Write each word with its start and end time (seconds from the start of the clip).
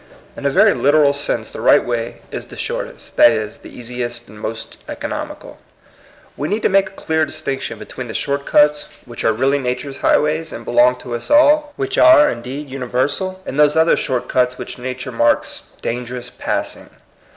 In 0.35 0.47
a 0.47 0.49
very 0.49 0.73
literal 0.73 1.13
sense 1.13 1.51
the 1.51 1.61
right 1.61 1.85
way 1.85 2.21
is 2.31 2.47
the 2.47 2.57
short 2.57 2.87
est, 2.87 3.15
that 3.17 3.29
is, 3.29 3.59
the 3.59 3.69
easiest 3.69 4.27
and 4.27 4.41
most 4.41 4.77
economical. 4.89 5.59
We 6.35 6.47
need 6.47 6.63
to 6.63 6.69
make 6.69 6.89
a 6.89 6.93
clear 6.93 7.23
distinction 7.23 7.77
between 7.77 8.07
the 8.07 8.15
short 8.15 8.47
cuts 8.47 8.87
which 9.05 9.23
are 9.23 9.31
really 9.31 9.59
82 9.59 9.59
TBE 9.59 9.61
COMING 9.61 9.65
PEOPLE. 9.65 9.69
nature's 9.91 9.97
highways, 10.01 10.51
and 10.53 10.65
belong 10.65 10.95
to 11.01 11.13
us 11.13 11.29
all, 11.29 11.73
which 11.75 11.99
are, 11.99 12.27
indeed, 12.31 12.67
universal, 12.67 13.43
and 13.45 13.59
those 13.59 13.75
other 13.75 13.95
short 13.95 14.27
cuts 14.27 14.57
which 14.57 14.79
nature 14.79 15.11
marks 15.11 15.61
*^ 15.77 15.81
Dan 15.81 16.03
gerous 16.07 16.31
Passing." 16.35 16.89